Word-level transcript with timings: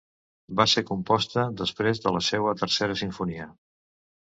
Va 0.61 0.65
ser 0.71 0.83
composta 0.91 1.43
després 1.61 2.03
de 2.07 2.15
la 2.17 2.23
seua 2.31 2.57
tercera 2.65 2.99
simfonia. 3.05 3.49